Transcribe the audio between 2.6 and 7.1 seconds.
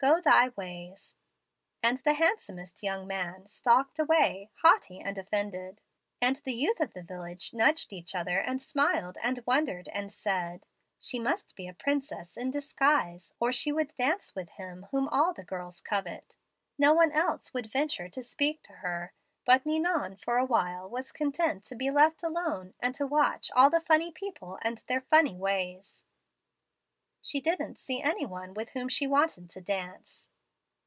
young man stalked away, haughty and offended; and the youth of the